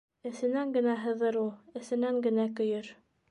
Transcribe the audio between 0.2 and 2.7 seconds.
Эсенән генә һыҙыр ул, эсенән генә